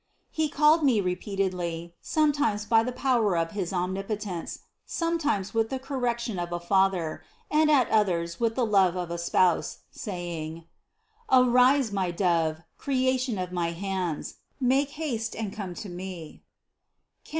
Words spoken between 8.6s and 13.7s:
love of a Spouse, saying: Arise, my dove, creation of